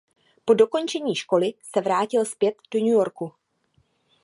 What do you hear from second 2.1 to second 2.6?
zpět